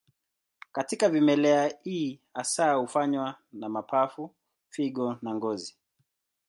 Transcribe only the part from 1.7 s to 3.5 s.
hii hasa hufanywa